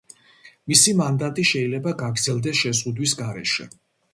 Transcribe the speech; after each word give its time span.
მისი 0.71 0.93
მანდატი 1.01 1.45
შეიძლება 1.49 1.93
გაგრძელდეს 2.01 2.63
შეზღუდვის 2.63 3.15
გარეშე. 3.21 3.69